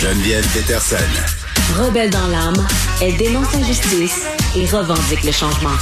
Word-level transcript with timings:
Geneviève 0.00 0.46
Peterson. 0.54 0.96
Rebelle 1.78 2.08
dans 2.08 2.26
l'âme, 2.28 2.66
elle 3.02 3.14
dénonce 3.18 3.52
l'injustice 3.52 4.24
et 4.56 4.64
revendique 4.64 5.22
le 5.24 5.30
changement. 5.30 5.76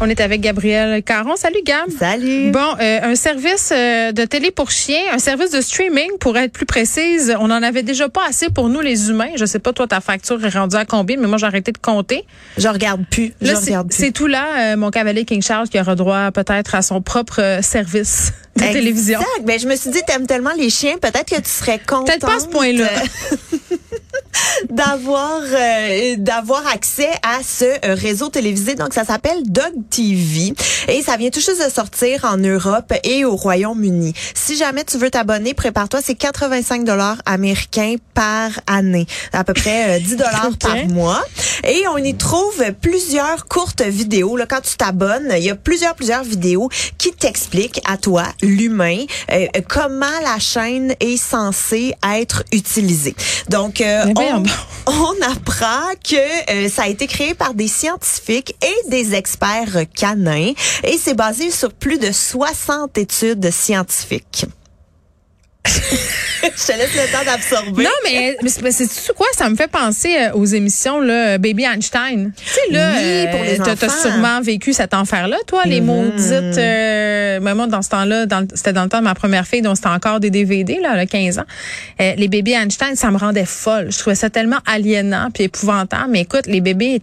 On 0.00 0.08
est 0.08 0.20
avec 0.20 0.40
Gabriel 0.40 1.02
Caron. 1.02 1.34
Salut 1.34 1.62
Gab. 1.64 1.90
Salut. 1.90 2.52
Bon, 2.52 2.76
euh, 2.80 3.00
un 3.02 3.16
service 3.16 3.72
euh, 3.74 4.12
de 4.12 4.24
télé 4.24 4.52
pour 4.52 4.70
chiens, 4.70 5.02
un 5.12 5.18
service 5.18 5.50
de 5.50 5.60
streaming 5.60 6.10
pour 6.20 6.38
être 6.38 6.52
plus 6.52 6.64
précise. 6.64 7.34
On 7.40 7.50
en 7.50 7.62
avait 7.62 7.82
déjà 7.82 8.08
pas 8.08 8.22
assez 8.28 8.50
pour 8.50 8.68
nous 8.68 8.80
les 8.80 9.10
humains. 9.10 9.30
Je 9.34 9.46
sais 9.46 9.58
pas 9.58 9.72
toi 9.72 9.88
ta 9.88 10.00
facture 10.00 10.42
est 10.44 10.48
rendue 10.48 10.76
à 10.76 10.84
combien, 10.84 11.16
mais 11.16 11.26
moi 11.26 11.38
j'ai 11.38 11.46
arrêté 11.46 11.72
de 11.72 11.78
compter. 11.78 12.24
Je 12.56 12.68
regarde 12.68 13.04
plus. 13.10 13.34
Là, 13.40 13.54
je 13.54 13.66
regarde 13.66 13.88
plus. 13.88 13.96
c'est 13.96 14.12
tout 14.12 14.28
là, 14.28 14.46
euh, 14.74 14.76
mon 14.76 14.90
cavalier 14.90 15.24
King 15.24 15.42
Charles 15.42 15.68
qui 15.68 15.80
aura 15.80 15.96
droit 15.96 16.30
peut-être 16.30 16.76
à 16.76 16.82
son 16.82 17.02
propre 17.02 17.42
euh, 17.42 17.62
service 17.62 18.32
de 18.56 18.62
Exact. 18.62 18.72
télévision. 18.72 19.20
Ben, 19.44 19.58
je 19.60 19.66
me 19.66 19.76
suis 19.76 19.90
dit, 19.90 20.00
t'aimes 20.06 20.26
tellement 20.26 20.52
les 20.56 20.70
chiens, 20.70 20.98
peut-être 20.98 21.26
que 21.36 21.40
tu 21.40 21.50
serais 21.50 21.78
contente. 21.78 22.06
Peut-être 22.06 22.26
pas 22.26 22.36
à 22.36 22.40
ce 22.40 22.46
point-là. 22.48 22.88
euh, 24.30 24.66
d'avoir 24.70 25.40
euh, 25.42 26.16
d'avoir 26.18 26.66
accès 26.66 27.10
à 27.22 27.42
ce 27.42 27.64
euh, 27.64 27.94
réseau 27.94 28.28
télévisé 28.28 28.74
donc 28.74 28.92
ça 28.94 29.04
s'appelle 29.04 29.42
Dog 29.44 29.72
TV 29.90 30.54
et 30.88 31.02
ça 31.02 31.16
vient 31.16 31.30
tout 31.30 31.40
juste 31.40 31.64
de 31.64 31.70
sortir 31.70 32.24
en 32.24 32.36
Europe 32.36 32.92
et 33.04 33.24
au 33.24 33.36
Royaume-Uni. 33.36 34.14
Si 34.34 34.56
jamais 34.56 34.84
tu 34.84 34.98
veux 34.98 35.10
t'abonner, 35.10 35.54
prépare-toi, 35.54 36.00
c'est 36.02 36.14
85 36.14 36.84
dollars 36.84 37.16
américains 37.26 37.96
par 38.14 38.50
année, 38.66 39.06
à 39.32 39.44
peu 39.44 39.54
près 39.54 39.96
euh, 39.96 40.00
10 40.00 40.16
dollars 40.16 40.46
Ok. 40.50 40.58
par 40.58 40.86
mois 40.88 41.22
et 41.64 41.84
on 41.88 41.98
y 41.98 42.14
trouve 42.16 42.64
plusieurs 42.80 43.46
courtes 43.46 43.82
vidéos 43.82 44.36
là 44.36 44.46
quand 44.46 44.60
tu 44.62 44.76
t'abonnes, 44.76 45.32
il 45.36 45.44
y 45.44 45.50
a 45.50 45.54
plusieurs 45.54 45.94
plusieurs 45.94 46.24
vidéos 46.24 46.68
qui 46.98 47.12
t'expliquent 47.12 47.80
à 47.86 47.96
toi 47.96 48.24
l'humain 48.42 49.04
euh, 49.32 49.46
comment 49.68 50.06
la 50.24 50.38
chaîne 50.38 50.94
est 51.00 51.16
censée 51.16 51.94
être 52.16 52.44
utilisée. 52.52 53.14
Donc 53.48 53.80
euh, 53.80 54.04
voyons 54.14 54.19
on, 54.86 55.14
apprend 55.22 55.94
que 56.02 56.50
euh, 56.50 56.68
ça 56.68 56.82
a 56.82 56.88
été 56.88 57.06
créé 57.06 57.34
par 57.34 57.54
des 57.54 57.68
scientifiques 57.68 58.54
et 58.62 58.90
des 58.90 59.14
experts 59.14 59.84
canins 59.94 60.52
et 60.84 60.98
c'est 60.98 61.14
basé 61.14 61.50
sur 61.50 61.72
plus 61.72 61.98
de 61.98 62.12
60 62.12 62.98
études 62.98 63.50
scientifiques. 63.50 64.46
Je 66.42 66.48
te 66.72 66.78
laisse 66.78 66.94
le 66.94 67.12
temps 67.12 67.24
d'absorber. 67.24 67.82
Non, 67.82 67.90
mais, 68.04 68.36
mais 68.42 68.70
c'est- 68.70 69.12
quoi? 69.14 69.26
Ça 69.36 69.48
me 69.48 69.56
fait 69.56 69.68
penser 69.70 70.16
euh, 70.16 70.32
aux 70.34 70.44
émissions 70.44 71.00
là, 71.00 71.38
Baby 71.38 71.64
Einstein. 71.64 72.32
Tu 72.36 72.44
sais, 72.44 72.60
là, 72.72 72.92
Oui, 72.96 73.26
pour 73.30 73.42
les 73.44 73.58
t'as- 73.58 73.76
t'as 73.76 73.86
enfants. 73.86 74.02
sûrement 74.02 74.40
vécu 74.40 74.72
cette 74.72 74.94
enfer-là, 74.94 75.36
toi, 75.46 75.62
les 75.66 75.80
maudites. 75.80 76.58
Euh, 76.58 77.38
mais 77.42 77.54
moi, 77.54 77.66
dans 77.66 77.82
ce 77.82 77.88
temps-là, 77.90 78.26
c'était 78.54 78.72
dans 78.72 78.82
le 78.84 78.88
temps 78.88 78.98
de 78.98 79.04
ma 79.04 79.14
première 79.14 79.46
fille, 79.46 79.62
donc 79.62 79.76
c'était 79.76 79.88
encore 79.88 80.20
des 80.20 80.30
DVD, 80.30 80.78
là, 80.80 80.92
à 80.92 81.06
15 81.06 81.38
ans. 81.38 81.44
Euh, 82.00 82.12
les 82.16 82.28
bébés 82.28 82.52
Einstein, 82.52 82.96
ça 82.96 83.10
me 83.10 83.18
rendait 83.18 83.44
folle. 83.44 83.90
Je 83.90 83.98
trouvais 83.98 84.16
ça 84.16 84.30
tellement 84.30 84.58
aliénant 84.66 85.28
puis 85.32 85.44
épouvantable. 85.44 86.10
Mais 86.10 86.20
écoute, 86.22 86.46
les 86.46 86.60
bébés 86.60 87.02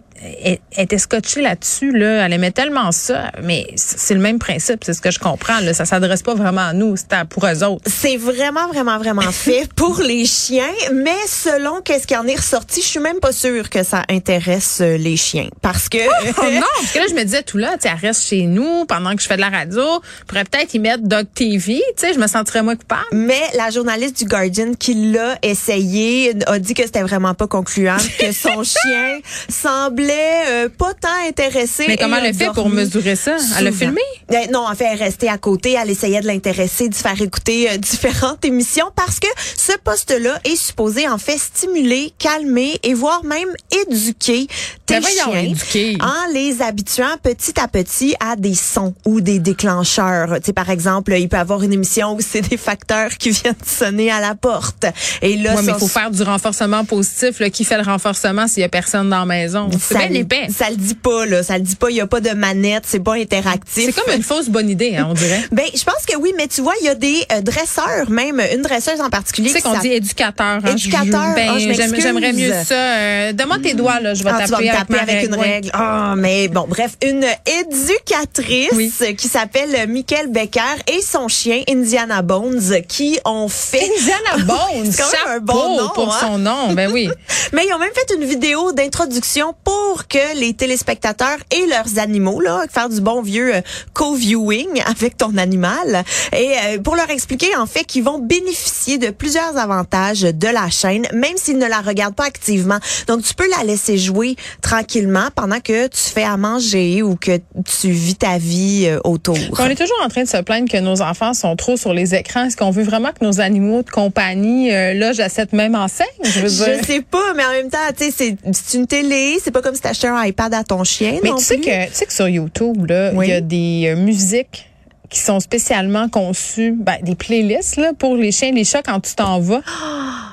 étaient 0.76 0.98
scotchés 0.98 1.42
là-dessus, 1.42 1.96
là. 1.96 2.26
Elle 2.26 2.32
aimait 2.32 2.50
tellement 2.50 2.90
ça. 2.92 3.30
Mais 3.42 3.66
c'est 3.76 4.14
le 4.14 4.20
même 4.20 4.38
principe, 4.38 4.82
c'est 4.84 4.92
ce 4.92 5.00
que 5.00 5.10
je 5.12 5.18
comprends. 5.20 5.60
Là. 5.60 5.72
Ça 5.74 5.84
s'adresse 5.84 6.22
pas 6.22 6.34
vraiment 6.34 6.62
à 6.68 6.72
nous, 6.72 6.96
c'est 6.96 7.12
à- 7.12 7.24
pour 7.24 7.46
eux 7.46 7.62
autres. 7.64 7.84
C'est 7.86 8.16
vraiment, 8.16 8.66
vraiment, 8.68 8.98
vraiment 8.98 9.27
fait 9.32 9.68
pour 9.74 10.00
les 10.00 10.24
chiens, 10.24 10.72
mais 10.92 11.16
selon 11.26 11.80
qu'est-ce 11.82 12.06
qui 12.06 12.16
en 12.16 12.26
est 12.26 12.36
ressorti, 12.36 12.80
je 12.80 12.86
suis 12.86 13.00
même 13.00 13.20
pas 13.20 13.32
sûre 13.32 13.70
que 13.70 13.82
ça 13.82 14.04
intéresse 14.08 14.78
euh, 14.80 14.96
les 14.96 15.16
chiens. 15.16 15.48
Parce 15.62 15.88
que... 15.88 15.98
Oh 15.98 16.42
non, 16.52 16.60
parce 16.80 16.92
que 16.92 16.98
là, 16.98 17.04
je 17.08 17.14
me 17.14 17.24
disais 17.24 17.42
tout 17.42 17.58
là, 17.58 17.76
tu 17.80 17.88
reste 17.88 18.28
chez 18.28 18.42
nous 18.42 18.84
pendant 18.86 19.14
que 19.14 19.22
je 19.22 19.26
fais 19.26 19.36
de 19.36 19.40
la 19.40 19.48
radio. 19.48 19.82
Je 20.20 20.24
pourrais 20.26 20.44
peut-être 20.44 20.74
y 20.74 20.78
mettre 20.78 21.02
Dog 21.04 21.26
TV, 21.34 21.82
tu 21.96 22.06
sais, 22.06 22.14
je 22.14 22.18
me 22.18 22.26
sentirais 22.26 22.62
moins 22.62 22.76
coupable. 22.76 23.04
Mais 23.12 23.40
la 23.56 23.70
journaliste 23.70 24.18
du 24.18 24.24
Guardian 24.24 24.74
qui 24.78 24.94
l'a 25.12 25.38
essayé 25.42 26.34
a 26.46 26.58
dit 26.58 26.74
que 26.74 26.82
c'était 26.82 27.02
vraiment 27.02 27.34
pas 27.34 27.46
concluant, 27.46 27.96
que 28.18 28.32
son 28.32 28.62
chien 28.62 29.20
semblait 29.48 30.44
euh, 30.48 30.68
pas 30.68 30.94
tant 30.94 31.08
intéressé. 31.28 31.84
Mais 31.88 31.96
comment 31.96 32.16
elle 32.16 32.26
a 32.26 32.32
fait 32.32 32.52
pour 32.52 32.68
mesurer 32.68 33.16
ça? 33.16 33.36
Elle 33.58 33.68
a 33.68 33.70
souvent. 33.70 33.86
filmé? 33.86 34.00
Euh, 34.32 34.46
non, 34.52 34.66
en 34.66 34.74
fait, 34.74 34.86
elle 34.92 34.98
restait 34.98 35.28
à 35.28 35.38
côté. 35.38 35.76
Elle 35.80 35.90
essayait 35.90 36.20
de 36.20 36.26
l'intéresser, 36.26 36.88
de 36.88 36.94
faire 36.94 37.20
écouter 37.20 37.70
euh, 37.70 37.76
différentes 37.76 38.44
émissions 38.44 38.90
parce 38.94 39.17
que 39.20 39.28
ce 39.56 39.72
poste-là 39.84 40.38
est 40.44 40.56
supposé 40.56 41.08
en 41.08 41.18
fait 41.18 41.38
stimuler, 41.38 42.12
calmer 42.18 42.78
et 42.82 42.94
voire 42.94 43.24
même 43.24 43.48
éduquer 43.86 44.46
tes 44.86 45.00
Ben 45.00 45.04
chiens 45.06 45.32
éduquer. 45.42 45.98
en 46.00 46.32
les 46.32 46.62
habituant 46.62 47.16
petit 47.22 47.58
à 47.60 47.68
petit 47.68 48.14
à 48.20 48.36
des 48.36 48.54
sons 48.54 48.94
ou 49.04 49.20
des 49.20 49.38
déclencheurs. 49.38 50.34
Tu 50.36 50.46
sais, 50.46 50.52
par 50.52 50.70
exemple, 50.70 51.12
il 51.16 51.28
peut 51.28 51.36
y 51.36 51.40
avoir 51.40 51.62
une 51.62 51.72
émission 51.72 52.14
où 52.14 52.20
c'est 52.20 52.40
des 52.40 52.56
facteurs 52.56 53.10
qui 53.18 53.30
viennent 53.30 53.54
sonner 53.66 54.10
à 54.10 54.20
la 54.20 54.34
porte. 54.34 54.86
Et 55.22 55.36
là, 55.36 55.54
Oui, 55.56 55.62
mais 55.66 55.72
il 55.72 55.78
faut 55.78 55.88
faire 55.88 56.10
du 56.10 56.22
renforcement 56.22 56.84
positif. 56.84 57.40
Là. 57.40 57.50
Qui 57.50 57.64
fait 57.64 57.76
le 57.76 57.82
renforcement 57.84 58.48
s'il 58.48 58.60
y 58.62 58.64
a 58.64 58.68
personne 58.68 59.10
dans 59.10 59.20
la 59.20 59.26
maison? 59.26 59.68
C'est 59.72 59.94
ça 59.94 59.98
bien 60.00 60.08
le- 60.08 60.16
épais. 60.16 60.48
Ça 60.56 60.70
le 60.70 60.76
dit 60.76 60.94
pas, 60.94 61.26
là. 61.26 61.42
Ça 61.42 61.58
le 61.58 61.64
dit 61.64 61.76
pas. 61.76 61.90
Il 61.90 61.96
y 61.96 62.00
a 62.00 62.06
pas 62.06 62.20
de 62.20 62.30
manette. 62.30 62.84
C'est 62.86 63.00
pas 63.00 63.14
interactif. 63.14 63.92
C'est 63.94 64.04
comme 64.04 64.14
une 64.14 64.22
fausse 64.22 64.48
bonne 64.48 64.70
idée, 64.70 64.96
hein, 64.96 65.06
on 65.10 65.14
dirait. 65.14 65.42
Ben, 65.52 65.64
je 65.74 65.82
pense 65.84 66.04
que 66.06 66.16
oui, 66.16 66.32
mais 66.36 66.48
tu 66.48 66.60
vois, 66.62 66.74
il 66.80 66.86
y 66.86 66.88
a 66.88 66.94
des 66.94 67.24
euh, 67.32 67.40
dresseurs, 67.42 68.10
même 68.10 68.40
une 68.54 68.62
dresseuse 68.62 69.00
en 69.00 69.07
particulier. 69.10 69.48
Tu 69.48 69.54
sais 69.56 69.60
qu'on 69.62 69.78
dit 69.78 69.92
éducateur. 69.92 70.60
Hein, 70.64 70.72
Éducateur. 70.72 71.34
Ben, 71.34 71.50
Ah. 71.54 71.58
J'aimerais 71.58 72.32
mieux 72.32 72.52
ça. 72.64 72.74
Euh, 72.74 73.32
Donne-moi 73.32 73.58
tes 73.62 73.74
doigts, 73.74 74.00
là. 74.00 74.14
Je 74.14 74.22
vais 74.24 74.30
Ah, 74.32 74.46
taper 74.46 74.68
avec, 74.68 74.72
taper 74.78 74.92
ma 74.94 75.00
avec 75.02 75.26
une 75.26 75.34
règle. 75.34 75.70
Ah, 75.72 76.14
mais 76.16 76.48
bon, 76.48 76.66
bref, 76.68 76.92
une 77.02 77.24
éducatrice 77.60 78.70
Oui. 78.74 78.92
qui 79.16 79.28
s'appelle 79.28 79.88
Michael 79.88 80.28
Becker 80.28 80.60
et 80.86 81.00
son 81.02 81.28
chien 81.28 81.62
Indiana 81.68 82.22
Bones 82.22 82.82
qui 82.88 83.18
ont 83.24 83.48
fait 83.48 83.82
Indiana 83.98 84.44
Bones, 84.46 84.90
C'est 84.92 85.02
quand 85.02 85.26
même 85.28 85.36
un 85.36 85.40
bon 85.40 85.76
nom, 85.76 85.88
pour 85.94 86.12
hein? 86.14 86.18
son 86.20 86.38
nom. 86.38 86.72
Ben 86.72 86.90
oui. 86.92 87.08
Mais 87.52 87.64
ils 87.66 87.72
ont 87.72 87.78
même 87.78 87.90
fait 87.94 88.14
une 88.14 88.24
vidéo 88.24 88.72
d'introduction 88.72 89.54
pour 89.64 90.06
que 90.08 90.36
les 90.38 90.54
téléspectateurs 90.54 91.38
et 91.50 91.66
leurs 91.66 91.98
animaux, 91.98 92.40
là, 92.40 92.64
faire 92.72 92.88
du 92.88 93.00
bon 93.00 93.22
vieux 93.22 93.56
euh, 93.56 93.60
co-viewing 93.94 94.82
avec 94.86 95.16
ton 95.16 95.36
animal, 95.36 96.04
et 96.36 96.52
euh, 96.76 96.78
pour 96.80 96.96
leur 96.96 97.10
expliquer 97.10 97.56
en 97.56 97.66
fait 97.66 97.84
qu'ils 97.84 98.04
vont 98.04 98.18
bénéficier 98.18 98.97
de 98.98 99.10
plusieurs 99.10 99.56
avantages 99.56 100.20
de 100.22 100.46
la 100.48 100.68
chaîne, 100.70 101.06
même 101.12 101.36
s'ils 101.36 101.58
ne 101.58 101.66
la 101.66 101.80
regardent 101.80 102.14
pas 102.14 102.26
activement. 102.26 102.78
Donc 103.06 103.22
tu 103.22 103.34
peux 103.34 103.48
la 103.58 103.64
laisser 103.64 103.98
jouer 103.98 104.36
tranquillement 104.62 105.28
pendant 105.34 105.60
que 105.60 105.86
tu 105.86 106.00
fais 106.00 106.24
à 106.24 106.36
manger 106.36 107.02
ou 107.02 107.16
que 107.16 107.38
tu 107.64 107.90
vis 107.90 108.16
ta 108.16 108.38
vie 108.38 108.84
euh, 108.86 109.00
autour. 109.04 109.38
On 109.58 109.66
est 109.66 109.74
toujours 109.74 109.98
en 110.04 110.08
train 110.08 110.22
de 110.24 110.28
se 110.28 110.36
plaindre 110.42 110.68
que 110.70 110.78
nos 110.78 111.00
enfants 111.02 111.34
sont 111.34 111.56
trop 111.56 111.76
sur 111.76 111.92
les 111.94 112.14
écrans. 112.14 112.44
Est-ce 112.44 112.56
qu'on 112.56 112.70
veut 112.70 112.82
vraiment 112.82 113.10
que 113.18 113.24
nos 113.24 113.40
animaux 113.40 113.82
de 113.82 113.90
compagnie 113.90 114.72
euh, 114.72 114.94
logent 114.94 115.20
à 115.20 115.28
cette 115.28 115.52
même 115.52 115.74
enseigne? 115.74 116.06
Je 116.24 116.40
veux 116.40 116.48
dire. 116.48 116.78
Je 116.80 116.86
sais 116.86 117.00
pas, 117.02 117.34
mais 117.36 117.44
en 117.44 117.50
même 117.50 117.70
temps, 117.70 117.78
tu 117.96 118.10
sais, 118.10 118.36
c'est 118.52 118.76
une 118.76 118.86
télé, 118.86 119.38
c'est 119.42 119.50
pas 119.50 119.62
comme 119.62 119.74
si 119.74 119.80
t'achetais 119.80 120.08
un 120.08 120.22
iPad 120.24 120.52
à 120.54 120.64
ton 120.64 120.84
chien. 120.84 121.18
Mais 121.22 121.30
non 121.30 121.36
tu 121.36 121.44
sais 121.44 121.56
que 121.58 121.86
tu 121.86 121.92
sais 121.94 122.06
que 122.06 122.12
sur 122.12 122.28
YouTube 122.28 122.76
il 122.88 123.12
Oui. 123.16 123.28
y 123.28 123.32
a 123.32 123.40
des 123.40 123.84
euh, 123.88 123.96
musiques 123.96 124.66
qui 125.08 125.20
sont 125.20 125.40
spécialement 125.40 126.08
conçues, 126.08 126.72
ben, 126.72 126.96
des 127.02 127.14
playlists 127.14 127.76
là, 127.76 127.92
pour 127.98 128.16
les 128.16 128.32
chiens 128.32 128.48
et 128.48 128.52
les 128.52 128.64
chats 128.64 128.82
quand 128.82 129.00
tu 129.00 129.14
t'en 129.14 129.40
vas. 129.40 129.62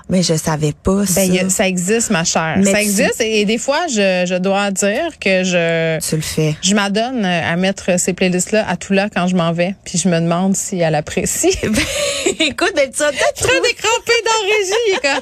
Mais 0.10 0.22
je 0.22 0.36
savais 0.36 0.72
pas 0.74 1.06
ça. 1.06 1.22
Ben, 1.22 1.34
y 1.34 1.40
a- 1.40 1.50
ça 1.50 1.68
existe, 1.68 2.12
ma 2.12 2.24
chère. 2.24 2.56
Mais 2.60 2.72
ça 2.72 2.82
existe 2.82 3.20
et, 3.22 3.42
et 3.42 3.46
des 3.46 3.58
fois, 3.58 3.88
je, 3.90 4.26
je 4.28 4.36
dois 4.38 4.70
dire 4.72 5.18
que 5.20 5.44
je 5.44 6.00
Tu 6.08 6.16
le 6.16 6.22
fais. 6.22 6.56
je 6.62 6.76
m'adonne 6.76 7.26
à 7.26 7.56
mettre 7.56 8.00
ces 8.00 8.14
playlists-là 8.14 8.66
à 8.68 8.78
tout 8.78 8.94
là 8.94 9.10
quand 9.14 9.28
je 9.28 9.36
m'en 9.36 9.52
vais. 9.52 9.76
Puis 9.84 9.98
je 9.98 10.08
me 10.08 10.20
demande 10.20 10.56
si 10.56 10.80
elle 10.80 10.96
apprécie. 10.96 11.50
Écoute, 12.40 12.74
ben, 12.76 12.90
tu 12.92 13.00
vas 13.00 13.12
peut-être 13.12 13.36
très 13.36 13.62
décrampé 13.62 14.12
dans 14.26 15.12
régie. 15.12 15.20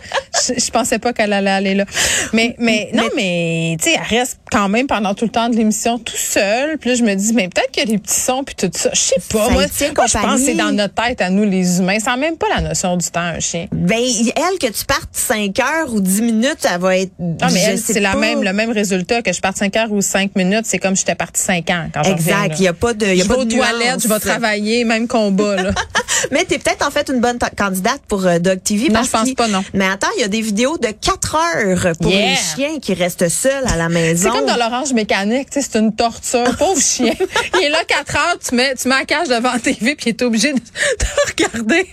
je, 0.57 0.65
je 0.65 0.71
pensais 0.71 0.99
pas 0.99 1.13
qu'elle 1.13 1.33
allait 1.33 1.49
aller 1.49 1.75
là. 1.75 1.85
Mais, 2.33 2.55
mais, 2.59 2.89
non, 2.93 3.07
mais, 3.15 3.77
tu 3.81 3.89
sais, 3.89 3.95
elle 3.97 4.17
reste 4.19 4.39
quand 4.51 4.69
même 4.69 4.87
pendant 4.87 5.13
tout 5.13 5.25
le 5.25 5.31
temps 5.31 5.49
de 5.49 5.55
l'émission 5.55 5.97
tout 5.99 6.15
seule. 6.17 6.77
Puis 6.77 6.89
là, 6.91 6.95
je 6.95 7.03
me 7.03 7.13
dis, 7.15 7.33
mais 7.33 7.47
peut-être 7.49 7.71
qu'il 7.71 7.83
y 7.83 7.87
a 7.87 7.89
des 7.91 7.97
petits 7.99 8.19
sons 8.19 8.43
puis 8.43 8.55
tout 8.55 8.69
ça. 8.73 8.89
Je 8.93 8.99
sais 8.99 9.15
pas. 9.29 9.45
Ça 9.47 9.51
Moi, 9.53 9.63
moi, 9.63 10.05
je 10.07 10.13
pense 10.17 10.39
que 10.39 10.45
c'est 10.45 10.53
dans 10.55 10.71
notre 10.71 10.93
tête 10.95 11.21
à 11.21 11.29
nous, 11.29 11.43
les 11.45 11.79
humains. 11.79 11.99
Ça 11.99 12.11
n'a 12.11 12.17
même 12.17 12.37
pas 12.37 12.47
la 12.55 12.61
notion 12.61 12.97
du 12.97 13.07
temps, 13.09 13.19
un 13.21 13.39
chien. 13.39 13.67
Ben, 13.71 13.99
elle, 13.99 14.59
que 14.59 14.72
tu 14.73 14.85
partes 14.85 15.09
5 15.11 15.59
heures 15.59 15.93
ou 15.93 15.99
10 16.01 16.21
minutes, 16.21 16.65
elle 16.71 16.79
va 16.81 16.97
être. 16.97 17.11
Non, 17.19 17.47
mais 17.53 17.77
c'est 17.77 17.99
la 17.99 18.15
même, 18.15 18.43
le 18.43 18.53
même 18.53 18.71
résultat 18.71 19.21
que 19.21 19.31
je 19.31 19.39
parte 19.41 19.57
5 19.57 19.75
heures 19.77 19.91
ou 19.91 20.01
5 20.01 20.35
minutes. 20.35 20.65
C'est 20.65 20.79
comme 20.79 20.95
si 20.95 21.01
j'étais 21.01 21.15
partie 21.15 21.41
5 21.41 21.69
ans 21.69 21.87
quand 21.93 22.03
Exact. 22.03 22.55
Il 22.57 22.61
n'y 22.61 22.67
a 22.67 22.73
pas 22.73 22.93
de. 22.93 23.05
Y 23.05 23.21
a 23.21 23.23
je 23.23 23.27
pas 23.27 23.35
vais 23.35 23.41
aux 23.41 23.45
de 23.45 23.55
toilettes, 23.55 23.87
nuance. 23.87 24.03
je 24.03 24.07
vais 24.07 24.19
travailler, 24.19 24.83
même 24.85 25.07
combat, 25.07 25.55
là. 25.55 25.71
Mais 26.31 26.45
t'es 26.45 26.57
peut-être 26.57 26.85
en 26.87 26.91
fait 26.91 27.09
une 27.09 27.19
bonne 27.19 27.37
candidate 27.57 28.01
pour 28.07 28.25
euh, 28.25 28.39
Dog 28.39 28.61
TV. 28.63 28.87
Non, 28.87 28.95
parce 28.95 29.07
je 29.07 29.11
pense 29.11 29.33
pas, 29.33 29.47
non. 29.47 29.63
Mais 29.73 29.85
attends, 29.87 30.07
il 30.17 30.21
y 30.21 30.23
a 30.23 30.27
des 30.27 30.41
vidéos 30.41 30.77
de 30.77 30.87
4 30.87 31.35
heures 31.35 31.91
pour 32.01 32.11
Yeah. 32.11 32.29
les 32.29 32.35
chiens 32.35 32.79
qui 32.79 32.93
restent 32.93 33.27
seuls 33.29 33.65
à 33.67 33.75
la 33.75 33.89
maison. 33.89 34.29
C'est 34.31 34.37
comme 34.37 34.47
dans 34.47 34.55
l'orange 34.57 34.93
mécanique, 34.93 35.49
tu 35.49 35.61
sais, 35.61 35.67
c'est 35.71 35.79
une 35.79 35.93
torture. 35.95 36.43
Pauvre 36.57 36.81
chien. 36.81 37.13
Il 37.59 37.65
est 37.65 37.69
là 37.69 37.79
4 37.87 38.15
heures, 38.15 38.37
tu 38.47 38.55
mets, 38.55 38.75
tu 38.75 38.87
mets 38.87 38.99
la 38.99 39.05
cage 39.05 39.27
devant 39.27 39.51
la 39.53 39.59
TV 39.59 39.95
puis 39.95 40.05
il 40.07 40.09
est 40.09 40.21
obligé 40.21 40.53
de, 40.53 40.59
de 40.99 41.43
regarder 41.45 41.87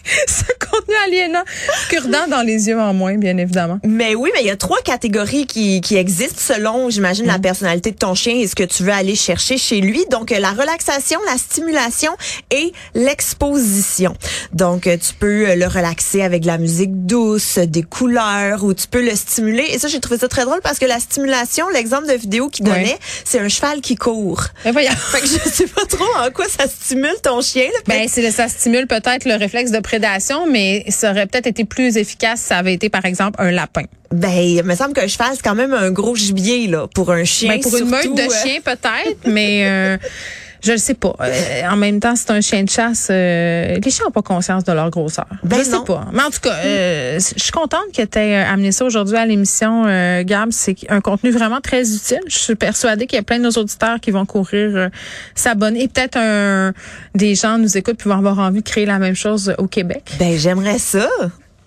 aliénant, 1.06 1.42
cure-dent 1.88 2.26
dans 2.28 2.42
les 2.42 2.68
yeux 2.68 2.78
en 2.80 2.94
moins, 2.94 3.16
bien 3.16 3.36
évidemment. 3.36 3.78
Mais 3.84 4.14
oui, 4.14 4.30
mais 4.34 4.40
il 4.40 4.46
y 4.46 4.50
a 4.50 4.56
trois 4.56 4.80
catégories 4.82 5.46
qui, 5.46 5.80
qui 5.80 5.96
existent 5.96 6.40
selon, 6.54 6.90
j'imagine, 6.90 7.24
Mm. 7.26 7.28
la 7.28 7.38
personnalité 7.38 7.90
de 7.90 7.96
ton 7.96 8.14
chien 8.14 8.34
et 8.36 8.46
ce 8.46 8.54
que 8.54 8.62
tu 8.64 8.82
veux 8.82 8.92
aller 8.92 9.14
chercher 9.14 9.58
chez 9.58 9.80
lui. 9.80 10.04
Donc, 10.10 10.32
euh, 10.32 10.38
la 10.38 10.50
relaxation, 10.52 11.18
la 11.30 11.36
stimulation 11.38 12.12
et 12.50 12.72
l'exposition. 12.94 14.14
Donc, 14.52 14.86
euh, 14.86 14.96
tu 14.96 15.14
peux 15.14 15.48
euh, 15.50 15.54
le 15.56 15.66
relaxer 15.66 16.22
avec 16.22 16.42
de 16.42 16.46
la 16.46 16.58
musique 16.58 17.06
douce, 17.06 17.58
des 17.58 17.82
couleurs, 17.82 18.64
ou 18.64 18.74
tu 18.74 18.86
peux 18.86 19.02
le 19.04 19.14
stimuler. 19.14 19.64
Et 19.72 19.78
ça, 19.78 19.88
j'ai 19.88 20.00
trouvé 20.00 20.18
ça 20.18 20.28
très 20.28 20.44
drôle 20.44 20.60
parce 20.62 20.78
que 20.78 20.86
la 20.86 20.98
stimulation, 21.00 21.68
l'exemple 21.68 22.06
de 22.08 22.14
vidéo 22.14 22.48
qu'il 22.48 22.64
donnait, 22.64 22.98
c'est 23.24 23.38
un 23.40 23.48
cheval 23.48 23.80
qui 23.80 23.96
court. 23.96 24.44
Mais 24.64 24.72
voyons. 24.72 24.90
Fait 25.12 25.20
que 25.20 25.26
je 25.26 25.48
sais 25.50 25.66
pas 25.66 25.84
trop 25.86 26.04
en 26.18 26.30
quoi 26.30 26.46
ça 26.48 26.66
stimule 26.68 27.14
ton 27.22 27.40
chien. 27.40 27.64
là. 27.64 27.80
Ben, 27.86 28.08
ça 28.08 28.48
stimule 28.48 28.86
peut-être 28.86 29.24
le 29.24 29.34
réflexe 29.34 29.70
de 29.70 29.80
prédation, 29.80 30.46
mais 30.46 30.84
ça 30.90 31.10
aurait 31.10 31.26
peut-être 31.26 31.46
été 31.46 31.64
plus 31.64 31.96
efficace 31.96 32.40
si 32.40 32.46
ça 32.46 32.58
avait 32.58 32.74
été, 32.74 32.88
par 32.88 33.04
exemple, 33.04 33.40
un 33.40 33.50
lapin. 33.50 33.84
Ben, 34.12 34.30
il 34.30 34.62
me 34.64 34.74
semble 34.74 34.92
qu'un 34.92 35.06
cheval, 35.06 35.30
c'est 35.34 35.42
quand 35.42 35.54
même 35.54 35.72
un 35.72 35.90
gros 35.90 36.16
gibier, 36.16 36.66
là, 36.66 36.86
pour 36.94 37.12
un 37.12 37.24
chien. 37.24 37.54
Ben, 37.54 37.60
pour 37.60 37.76
une 37.76 37.88
meute 37.88 38.02
surtout, 38.02 38.16
de 38.16 38.22
euh, 38.22 38.42
chiens, 38.42 38.60
peut-être, 38.64 39.26
mais 39.26 39.64
euh, 39.66 39.96
je 40.62 40.72
le 40.72 40.78
sais 40.78 40.94
pas. 40.94 41.14
Euh, 41.20 41.62
en 41.70 41.76
même 41.76 42.00
temps, 42.00 42.14
c'est 42.16 42.30
un 42.30 42.40
chien 42.40 42.62
de 42.64 42.70
chasse. 42.70 43.08
euh, 43.10 43.78
les 43.82 43.90
chiens 43.90 44.04
n'ont 44.04 44.10
pas 44.10 44.22
conscience 44.22 44.64
de 44.64 44.72
leur 44.72 44.90
grosseur. 44.90 45.26
Ben 45.42 45.58
je 45.58 45.64
sais 45.64 45.70
non. 45.72 45.84
pas. 45.84 46.06
Mais 46.12 46.22
en 46.22 46.30
tout 46.30 46.40
cas, 46.40 46.54
euh, 46.64 47.18
je 47.18 47.42
suis 47.42 47.52
contente 47.52 47.80
que 47.96 48.02
tu 48.02 48.18
aies 48.18 48.36
amené 48.36 48.72
ça 48.72 48.84
aujourd'hui 48.84 49.16
à 49.16 49.26
l'émission, 49.26 49.84
euh, 49.86 50.22
Gab. 50.24 50.50
C'est 50.52 50.76
un 50.88 51.00
contenu 51.00 51.30
vraiment 51.30 51.60
très 51.60 51.82
utile. 51.94 52.20
Je 52.26 52.38
suis 52.38 52.54
persuadée 52.56 53.06
qu'il 53.06 53.16
y 53.16 53.20
a 53.20 53.22
plein 53.22 53.38
de 53.38 53.44
nos 53.44 53.50
auditeurs 53.52 54.00
qui 54.00 54.10
vont 54.10 54.26
courir 54.26 54.76
euh, 54.76 54.88
s'abonner. 55.34 55.84
Et 55.84 55.88
peut-être 55.88 56.16
un 56.18 56.72
des 57.14 57.34
gens 57.34 57.58
nous 57.58 57.76
écoutent 57.76 57.96
puis 57.96 58.08
vont 58.10 58.18
avoir 58.18 58.38
envie 58.38 58.60
de 58.60 58.68
créer 58.68 58.86
la 58.86 58.98
même 58.98 59.14
chose 59.16 59.54
au 59.58 59.66
Québec. 59.66 60.10
Ben, 60.18 60.38
j'aimerais 60.38 60.78
ça. 60.78 61.08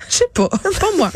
Je 0.10 0.16
sais 0.18 0.26
pas, 0.34 0.48
pas 0.50 0.88
moi. 0.98 1.12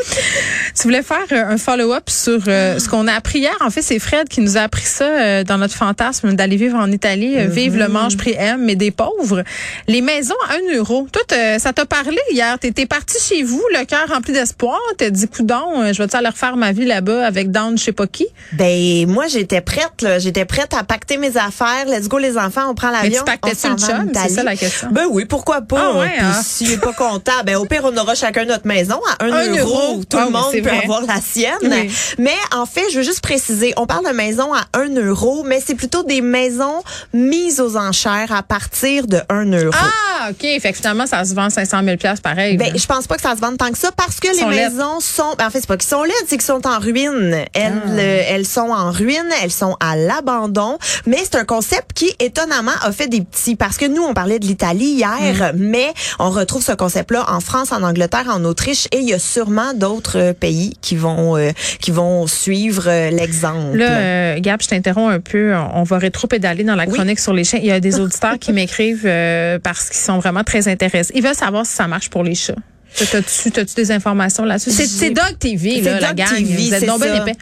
tu 0.75 0.83
voulais 0.83 1.03
faire 1.03 1.25
euh, 1.31 1.45
un 1.53 1.57
follow-up 1.57 2.09
sur 2.09 2.39
euh, 2.47 2.79
ce 2.79 2.89
qu'on 2.89 3.07
a 3.07 3.13
appris 3.13 3.39
hier. 3.39 3.55
En 3.61 3.69
fait, 3.69 3.81
c'est 3.81 3.99
Fred 3.99 4.27
qui 4.29 4.41
nous 4.41 4.57
a 4.57 4.61
appris 4.61 4.85
ça 4.85 5.05
euh, 5.05 5.43
dans 5.43 5.57
notre 5.57 5.75
fantasme 5.75 6.33
d'aller 6.33 6.55
vivre 6.55 6.77
en 6.77 6.91
Italie, 6.91 7.37
euh, 7.37 7.47
vivre 7.47 7.67
Mm-hmm. 7.77 7.79
le 7.79 7.87
mange 7.89 8.17
prix 8.17 8.33
M, 8.37 8.61
mais 8.63 8.75
des 8.75 8.91
pauvres. 8.91 9.43
Les 9.87 10.01
maisons 10.01 10.35
à 10.49 10.53
1 10.73 10.77
euro. 10.77 11.07
Toi, 11.11 11.21
ça 11.59 11.73
t'a 11.73 11.85
parlé 11.85 12.17
hier. 12.31 12.57
T'étais 12.59 12.85
parti 12.85 13.17
chez 13.21 13.43
vous, 13.43 13.61
le 13.77 13.83
cœur 13.85 14.07
rempli 14.07 14.31
d'espoir. 14.33 14.79
T'as 14.97 15.09
dit, 15.09 15.27
coudon, 15.27 15.91
je 15.91 16.01
vais 16.01 16.15
aller 16.15 16.29
refaire 16.29 16.55
ma 16.55 16.71
vie 16.71 16.85
là-bas 16.85 17.25
avec 17.25 17.51
Down, 17.51 17.77
je 17.77 17.83
sais 17.83 17.91
pas 17.91 18.07
qui? 18.07 18.25
Ben, 18.53 19.05
moi, 19.07 19.27
j'étais 19.27 19.61
prête, 19.61 20.01
là. 20.01 20.17
J'étais 20.19 20.45
prête 20.45 20.73
à 20.73 20.83
pacter 20.83 21.17
mes 21.17 21.35
affaires. 21.37 21.85
Let's 21.87 22.07
go, 22.07 22.17
les 22.17 22.37
enfants, 22.37 22.69
on 22.69 22.73
prend 22.75 22.91
Mais 22.91 23.03
l'avion. 23.09 23.19
tu 23.19 23.25
pactais-tu 23.25 23.67
on 23.67 23.71
le 23.71 23.77
chum? 23.77 24.11
C'est 24.15 24.29
ça 24.29 24.43
la 24.43 24.55
question. 24.55 24.87
Ben 24.91 25.05
oui, 25.11 25.25
pourquoi 25.25 25.61
pas? 25.61 25.91
Ah 25.93 25.99
ouais, 25.99 26.11
hein? 26.19 26.33
s'il 26.43 26.71
est 26.71 26.77
pas 26.81 26.93
content, 26.93 27.43
ben 27.45 27.57
au 27.57 27.65
pire, 27.65 27.81
on 27.83 27.95
aura 27.97 28.15
chacun 28.15 28.45
notre 28.45 28.65
maison 28.65 28.76
à 29.19 29.23
un, 29.25 29.31
Un 29.31 29.55
euro. 29.57 29.69
euro. 29.71 30.03
Tout 30.09 30.17
Ah 30.17 30.21
le 30.21 30.25
oui, 30.27 30.31
monde 30.33 30.51
peut 30.51 30.61
vrai. 30.61 30.83
avoir 30.83 31.01
la 31.01 31.21
sienne. 31.21 31.53
Oui. 31.63 31.91
Mais 32.17 32.35
en 32.55 32.65
fait, 32.65 32.83
je 32.91 32.97
veux 32.97 33.03
juste 33.03 33.21
préciser, 33.21 33.73
on 33.77 33.85
parle 33.85 34.05
de 34.05 34.11
maison 34.11 34.53
à 34.53 34.61
un 34.73 34.89
euro, 34.95 35.43
mais 35.43 35.61
c'est 35.65 35.75
plutôt 35.75 36.03
des 36.03 36.21
maisons 36.21 36.81
mises 37.13 37.59
aux 37.59 37.75
enchères 37.77 38.31
à 38.31 38.43
partir 38.43 39.07
de 39.07 39.19
un 39.29 39.45
euro. 39.51 39.71
Ah, 39.73 40.29
OK. 40.31 40.41
Fait 40.61 40.71
que 40.71 40.77
finalement, 40.77 41.05
ça 41.05 41.23
se 41.25 41.33
vend 41.33 41.49
500 41.49 41.79
000 41.83 41.97
pareil. 42.23 42.57
Ben, 42.57 42.71
je 42.75 42.85
pense 42.85 43.07
pas 43.07 43.15
que 43.15 43.21
ça 43.21 43.35
se 43.35 43.41
vende 43.41 43.57
tant 43.57 43.71
que 43.71 43.77
ça 43.77 43.91
parce 43.91 44.19
que 44.19 44.27
les 44.27 44.55
laides? 44.55 44.73
maisons 44.73 44.99
sont, 44.99 45.35
ben, 45.37 45.47
en 45.47 45.49
fait, 45.49 45.59
c'est 45.59 45.67
pas 45.67 45.77
qu'ils 45.77 45.89
sont 45.89 46.03
laides, 46.03 46.13
c'est 46.27 46.37
qu'ils 46.37 46.41
sont 46.45 46.65
en 46.67 46.79
ruine. 46.79 47.35
Elles, 47.53 47.81
Ah. 47.85 47.89
euh, 47.91 48.21
elles 48.29 48.45
sont 48.45 48.69
en 48.69 48.91
ruine, 48.91 49.29
elles 49.43 49.51
sont 49.51 49.75
à 49.79 49.95
l'abandon. 49.95 50.77
Mais 51.05 51.17
c'est 51.23 51.35
un 51.35 51.45
concept 51.45 51.93
qui, 51.93 52.13
étonnamment, 52.19 52.71
a 52.81 52.91
fait 52.91 53.07
des 53.07 53.21
petits, 53.21 53.55
parce 53.55 53.77
que 53.77 53.85
nous, 53.85 54.01
on 54.03 54.13
parlait 54.13 54.39
de 54.39 54.45
l'Italie 54.45 54.91
hier, 54.91 55.53
Mm. 55.53 55.57
mais 55.57 55.93
on 56.19 56.29
retrouve 56.29 56.63
ce 56.63 56.71
concept-là 56.73 57.25
en 57.29 57.39
France, 57.39 57.71
en 57.71 57.83
Angleterre, 57.83 58.25
en 58.29 58.43
Autriche, 58.43 58.66
et 58.91 58.97
il 58.99 59.07
y 59.07 59.13
a 59.13 59.19
sûrement 59.19 59.73
d'autres 59.73 60.17
euh, 60.17 60.33
pays 60.33 60.73
qui 60.81 60.95
vont, 60.95 61.37
euh, 61.37 61.51
qui 61.79 61.91
vont 61.91 62.27
suivre 62.27 62.83
euh, 62.87 63.09
l'exemple. 63.11 63.77
Là, 63.77 63.91
euh, 63.91 64.39
Gab, 64.39 64.61
je 64.61 64.67
t'interromps 64.67 65.13
un 65.13 65.19
peu. 65.19 65.53
On 65.73 65.83
va 65.83 65.97
rétro-pédaler 65.97 66.63
dans 66.63 66.75
la 66.75 66.85
Oui. 66.85 66.93
chronique 66.93 67.19
sur 67.19 67.33
les 67.33 67.43
chiens. 67.43 67.59
Il 67.61 67.67
y 67.67 67.71
a 67.71 67.79
des 67.79 67.99
auditeurs 67.99 68.37
qui 68.39 68.51
m'écrivent 68.53 69.05
euh, 69.05 69.59
parce 69.59 69.89
qu'ils 69.89 69.99
sont 69.99 70.19
vraiment 70.19 70.43
très 70.43 70.67
intéressés. 70.67 71.11
Ils 71.15 71.23
veulent 71.23 71.35
savoir 71.35 71.65
si 71.65 71.73
ça 71.73 71.87
marche 71.87 72.09
pour 72.09 72.23
les 72.23 72.35
chats. 72.35 72.55
T'as-tu, 72.97 73.75
des 73.75 73.91
informations 73.91 74.43
là-dessus? 74.43 74.71
C'est, 74.71 75.11
Dog 75.11 75.37
TV, 75.39 75.81
là, 75.81 75.99
la 75.99 76.07
Dog 76.13 76.17
gang. 76.17 76.35
TV, 76.37 76.69
c'est 76.69 76.85
ça. 76.85 76.95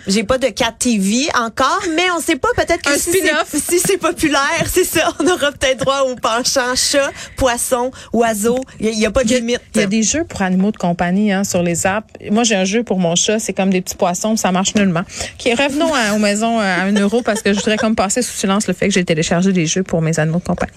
J'ai 0.08 0.24
pas 0.24 0.38
de 0.38 0.48
Cat 0.48 0.74
TV 0.78 1.28
encore, 1.40 1.82
mais 1.96 2.04
on 2.16 2.20
sait 2.20 2.36
pas, 2.36 2.50
peut-être 2.56 2.82
que 2.82 2.90
Un 2.90 2.98
si 2.98 3.12
c'est, 3.12 3.20
spin-off. 3.20 3.56
si 3.70 3.80
c'est 3.80 3.98
populaire, 3.98 4.66
c'est 4.68 4.84
ça, 4.84 5.14
on 5.20 5.28
aura 5.28 5.52
peut-être 5.52 5.80
droit 5.80 6.02
au 6.02 6.16
penchant 6.16 6.76
chat, 6.76 7.10
poisson, 7.38 7.92
oiseau. 8.14 8.60
Il 8.80 8.90
y, 9.00 9.06
a 9.06 9.12
pas 9.12 9.24
de 9.24 9.34
limite. 9.34 9.62
Il 9.76 9.82
y 9.82 9.84
a 9.84 9.88
des 9.88 10.04
jeux 10.04 10.24
pour 10.26 10.42
animaux 10.42 10.72
de 10.72 10.78
compagnie 10.78 11.32
hein, 11.32 11.44
sur 11.44 11.64
les 11.64 11.88
apps. 11.88 12.08
Moi, 12.32 12.44
j'ai 12.44 12.56
un 12.56 12.66
jeu 12.66 12.84
pour 12.84 13.00
mon 13.00 13.16
chat. 13.16 13.40
C'est 13.40 13.54
comme 13.54 13.70
des 13.70 13.82
petits 13.82 13.96
poissons. 13.96 14.36
Ça 14.36 14.52
marche 14.52 14.76
nullement. 14.76 15.02
OK, 15.02 15.52
revenons 15.58 15.94
à, 15.94 16.14
aux 16.14 16.20
maisons 16.20 16.60
euh, 16.60 16.64
à 16.64 16.84
un 16.84 16.94
euro 16.94 17.22
parce 17.22 17.42
que 17.42 17.54
je 17.54 17.60
voudrais 17.60 17.78
comme 17.78 17.96
passer 17.96 18.22
sous 18.22 18.34
silence 18.36 18.68
le 18.68 18.74
fait 18.74 18.88
que 18.88 18.94
j'ai 18.94 19.06
téléchargé 19.06 19.52
des 19.54 19.66
jeux 19.66 19.84
pour 19.84 20.02
mes 20.02 20.20
animaux 20.20 20.40
de 20.40 20.44
compagnie. 20.44 20.72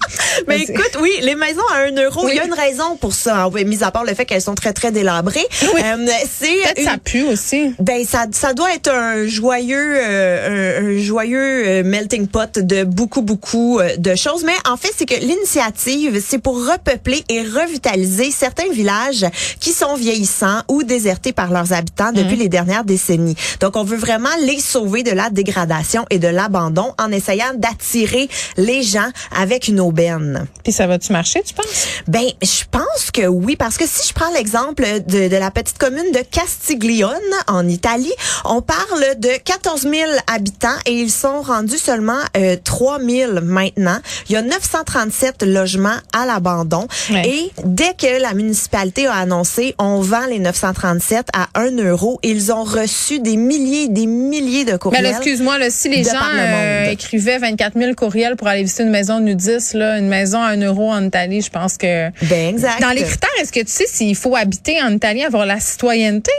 Mais 0.47 0.61
écoute, 0.61 0.97
oui, 1.01 1.11
les 1.21 1.35
maisons 1.35 1.67
à 1.73 1.79
un 1.87 1.91
euro, 1.91 2.25
Oui. 2.25 2.31
il 2.33 2.37
y 2.37 2.39
a 2.39 2.45
une 2.45 2.53
raison 2.53 2.95
pour 2.97 3.13
ça, 3.13 3.43
hein, 3.45 3.49
mis 3.65 3.83
à 3.83 3.91
part 3.91 4.03
le 4.05 4.13
fait 4.13 4.25
qu'elles 4.25 4.41
sont 4.41 4.55
très, 4.55 4.68
très 4.73 4.91
délabrées. 4.91 5.45
Euh, 5.63 6.07
c'est 6.39 6.47
Peut-être 6.47 6.79
une- 6.79 6.85
ça 6.85 6.97
pue 7.03 7.23
aussi. 7.23 7.73
Ben 7.79 8.03
ça, 8.05 8.25
ça 8.31 8.53
doit 8.53 8.73
être 8.73 8.89
un 8.91 9.25
joyeux, 9.27 9.95
euh, 9.97 10.79
un, 10.81 10.85
un 10.85 10.97
joyeux 10.97 11.67
euh, 11.67 11.83
melting 11.83 12.27
pot 12.27 12.59
de 12.59 12.83
beaucoup 12.83 13.21
beaucoup 13.21 13.79
euh, 13.79 13.95
de 13.97 14.15
choses. 14.15 14.43
Mais 14.43 14.53
en 14.69 14.77
fait, 14.77 14.91
c'est 14.95 15.05
que 15.05 15.15
l'initiative, 15.19 16.21
c'est 16.25 16.39
pour 16.39 16.65
repeupler 16.67 17.23
et 17.29 17.41
revitaliser 17.41 18.31
certains 18.31 18.69
villages 18.71 19.25
qui 19.59 19.71
sont 19.71 19.95
vieillissants 19.95 20.61
ou 20.67 20.83
désertés 20.83 21.33
par 21.33 21.51
leurs 21.51 21.73
habitants 21.73 22.11
depuis 22.11 22.35
les 22.35 22.49
dernières 22.49 22.83
décennies. 22.83 23.35
Donc, 23.59 23.75
on 23.75 23.83
veut 23.83 23.97
vraiment 23.97 24.29
les 24.41 24.59
sauver 24.59 25.03
de 25.03 25.11
la 25.11 25.29
dégradation 25.29 26.05
et 26.09 26.19
de 26.19 26.27
l'abandon 26.27 26.93
en 26.99 27.11
essayant 27.11 27.53
d'attirer 27.55 28.29
les 28.57 28.83
gens 28.83 29.09
avec 29.35 29.67
une 29.67 29.79
aubaine. 29.79 30.45
Puis 30.63 30.73
ça 30.73 30.87
va-tu 30.87 31.11
marcher, 31.13 31.41
tu 31.45 31.53
penses? 31.53 31.87
Ben, 32.07 32.25
je 32.41 32.63
pense 32.71 33.11
que 33.11 33.25
oui, 33.27 33.55
parce 33.55 33.77
que 33.77 33.85
si 33.87 34.07
je 34.07 34.13
prends 34.13 34.31
l'exemple 34.33 34.48
de, 34.53 35.27
de 35.27 35.35
la 35.37 35.51
petite 35.51 35.77
commune 35.77 36.11
de 36.11 36.21
Castiglione 36.31 37.11
en 37.47 37.67
Italie, 37.67 38.11
on 38.45 38.61
parle 38.61 39.19
de 39.19 39.29
14 39.43 39.81
000 39.83 39.93
habitants 40.27 40.67
et 40.85 40.93
ils 40.93 41.11
sont 41.11 41.41
rendus 41.41 41.77
seulement 41.77 42.19
euh, 42.35 42.55
3 42.63 42.99
000 42.99 43.31
maintenant. 43.43 43.99
Il 44.27 44.33
y 44.33 44.35
a 44.37 44.41
937 44.41 45.43
logements 45.43 45.97
à 46.13 46.25
l'abandon 46.25 46.87
Ouais. 47.11 47.27
et 47.27 47.51
dès 47.63 47.93
que 47.93 48.21
la 48.21 48.33
municipalité 48.33 49.07
a 49.07 49.13
annoncé 49.15 49.73
on 49.79 50.01
vend 50.01 50.25
les 50.27 50.39
937 50.39 51.27
à 51.33 51.47
1 51.55 51.77
euro, 51.77 52.19
ils 52.23 52.51
ont 52.51 52.63
reçu 52.63 53.19
des 53.19 53.35
milliers 53.37 53.83
et 53.83 53.87
des 53.87 54.05
milliers 54.05 54.65
de 54.65 54.77
courriels. 54.77 55.05
excuse-moi, 55.05 55.57
si 55.69 55.89
les 55.89 56.03
gens 56.03 56.11
le 56.33 56.39
euh, 56.39 56.91
écrivaient 56.91 57.37
24 57.37 57.77
000 57.77 57.93
courriels 57.93 58.35
pour 58.35 58.47
aller 58.47 58.63
visiter 58.63 58.83
une 58.83 58.89
maison 58.89 59.19
nudiste, 59.19 59.73
là, 59.73 59.97
une 59.97 60.07
maison 60.07 60.41
à 60.41 60.47
un 60.49 60.61
euro 60.61 60.91
en 60.91 61.03
Italie, 61.05 61.41
je 61.41 61.49
pense 61.49 61.77
que... 61.77 62.09
ben 62.25 62.49
exact. 62.55 62.81
Dans 62.81 62.91
les 62.91 63.03
critères, 63.03 63.29
est-ce 63.41 63.51
que 63.51 63.59
tu 63.61 63.71
sais 63.71 63.85
s'il 63.87 64.15
faut 64.15 64.35
habiter 64.39 64.81
en 64.81 64.91
Italie, 64.91 65.23
avoir 65.23 65.45
la 65.45 65.59
citoyenneté? 65.59 66.31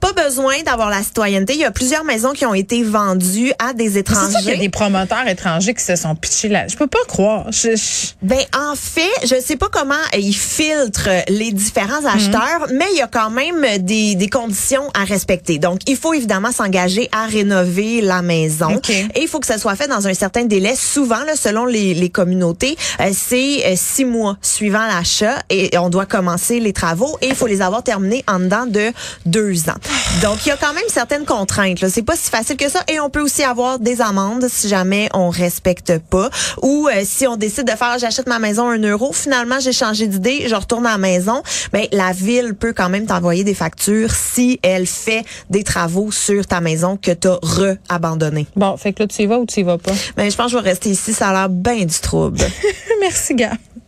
Pas 0.00 0.12
besoin 0.12 0.54
d'avoir 0.64 0.90
la 0.90 1.02
citoyenneté. 1.02 1.54
Il 1.54 1.60
y 1.60 1.64
a 1.64 1.70
plusieurs 1.70 2.04
maisons 2.04 2.32
qui 2.32 2.46
ont 2.46 2.54
été 2.54 2.82
vendues 2.82 3.52
à 3.58 3.72
des 3.72 3.90
C'est 3.90 4.00
étrangers. 4.00 4.30
sûr 4.30 4.40
qu'il 4.40 4.50
y 4.50 4.54
a 4.54 4.58
des 4.58 4.68
promoteurs 4.68 5.26
étrangers 5.28 5.74
qui 5.74 5.82
se 5.84 5.96
sont 5.96 6.14
pitchés 6.14 6.48
là. 6.48 6.66
Je 6.68 6.76
peux 6.76 6.86
pas 6.86 6.98
croire. 7.08 7.46
Je- 7.50 7.76
je- 7.76 8.08
Ben 8.22 8.38
en 8.56 8.74
fait, 8.74 9.10
je 9.26 9.40
sais 9.40 9.56
pas 9.56 9.68
comment 9.70 9.94
ils 10.16 10.32
filtrent 10.34 11.08
les 11.28 11.52
différents 11.52 12.04
acheteurs, 12.06 12.66
mais 12.72 12.86
il 12.92 12.98
y 12.98 13.02
a 13.02 13.06
quand 13.08 13.30
même 13.30 13.66
des, 13.80 14.14
des 14.14 14.28
conditions 14.28 14.88
à 14.94 15.04
respecter. 15.04 15.58
Donc, 15.58 15.80
il 15.86 15.96
faut 15.96 16.14
évidemment 16.14 16.52
s'engager 16.52 17.08
à 17.12 17.26
rénover 17.26 18.00
la 18.00 18.22
maison 18.22 18.76
OK. 18.76 18.90
et 18.90 19.08
il 19.20 19.28
faut 19.28 19.40
que 19.40 19.46
ça 19.46 19.58
soit 19.58 19.74
fait 19.76 19.88
dans 19.88 20.06
un 20.06 20.14
certain 20.14 20.44
délai. 20.44 20.74
Souvent, 20.76 21.22
là, 21.24 21.34
selon 21.36 21.64
les, 21.66 21.94
les 21.94 22.08
communautés, 22.10 22.76
euh, 23.00 23.10
c'est 23.12 23.66
euh, 23.66 23.74
six 23.76 24.04
mois 24.04 24.36
suivant 24.42 24.86
l'achat 24.86 25.36
et 25.50 25.76
on 25.78 25.88
doit 25.90 26.06
commencer 26.06 26.60
les 26.60 26.72
travaux 26.72 27.18
et 27.20 27.28
il 27.28 27.34
faut 27.34 27.46
les 27.48 27.62
avoir 27.62 27.82
terminés 27.82 28.24
en 28.26 28.38
dedans 28.40 28.66
de 28.66 28.92
deux 29.26 29.68
ans. 29.68 29.78
Donc, 30.22 30.44
il 30.46 30.48
y 30.48 30.52
a 30.52 30.56
quand 30.56 30.72
même 30.72 30.84
certaines 30.88 31.24
contraintes. 31.24 31.80
Là. 31.80 31.88
C'est 31.88 32.02
pas 32.02 32.16
si 32.16 32.30
facile 32.30 32.56
que 32.56 32.68
ça 32.68 32.82
et 32.88 33.00
on 33.00 33.10
peut 33.10 33.20
aussi 33.20 33.42
avoir 33.42 33.78
des 33.78 34.00
amendes 34.00 34.46
si 34.48 34.68
jamais 34.68 35.08
on 35.14 35.30
respecte 35.30 35.98
pas 35.98 36.30
ou 36.62 36.88
euh, 36.88 37.02
si 37.04 37.26
on 37.26 37.36
décide 37.36 37.66
de 37.66 37.76
faire 37.76 37.98
j'achète 37.98 38.26
ma 38.26 38.38
maison 38.38 38.68
un 38.68 38.78
euro, 38.78 39.12
finalement 39.12 39.60
j'ai 39.60 39.72
changé 39.72 40.06
d'idée, 40.06 40.46
je 40.48 40.54
retourne 40.54 40.86
à 40.86 40.92
la 40.92 40.98
maison, 40.98 41.42
ben 41.72 41.86
la 41.92 42.12
ville 42.12 42.54
peut 42.54 42.72
quand 42.72 42.88
même 42.88 43.06
t'envoyer 43.06 43.44
des 43.44 43.54
factures 43.54 44.10
si 44.12 44.58
elle 44.62 44.86
fait 44.86 45.24
des 45.50 45.64
travaux 45.64 46.10
sur 46.10 46.46
ta 46.46 46.60
maison 46.60 46.96
que 46.96 47.10
tu 47.10 47.28
as 47.28 47.38
re-abandonné. 47.42 48.46
Bon, 48.56 48.76
fait 48.76 48.92
que 48.92 49.02
là, 49.02 49.06
tu 49.06 49.22
y 49.22 49.26
vas 49.26 49.38
ou 49.38 49.46
tu 49.46 49.60
y 49.60 49.62
vas 49.62 49.78
pas? 49.78 49.92
Mais 50.16 50.30
je 50.30 50.36
pense 50.36 50.46
que 50.46 50.58
je 50.58 50.62
vais 50.62 50.70
rester 50.70 50.90
ici, 50.90 51.12
ça 51.12 51.28
a 51.28 51.32
l'air 51.32 51.48
bien 51.48 51.84
du 51.84 51.98
trouble. 52.00 52.40
Merci, 53.00 53.34
gars. 53.34 53.52